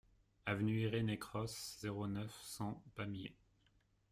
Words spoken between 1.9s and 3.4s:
neuf, cent Pamiers